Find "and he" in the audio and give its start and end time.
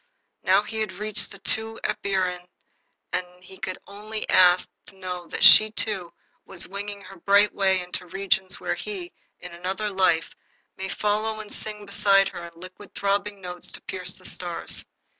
3.13-3.59